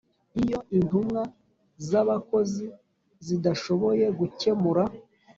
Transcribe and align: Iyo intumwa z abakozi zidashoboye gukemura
Iyo 0.43 0.59
intumwa 0.77 1.21
z 1.87 1.89
abakozi 2.01 2.65
zidashoboye 3.25 4.05
gukemura 4.19 4.83